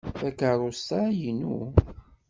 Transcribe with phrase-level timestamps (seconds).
[0.19, 1.57] Takeṛṛust-a inu.